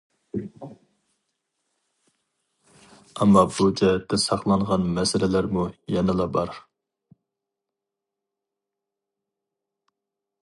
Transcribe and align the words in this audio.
ئەمما 3.17 3.43
بۇ 3.57 3.67
جەھەتتە 3.81 4.19
ساقلانغان 4.23 4.89
مەسىلىلەرمۇ 4.95 5.67
يەنىلا 5.97 6.27
بار. 6.37 6.53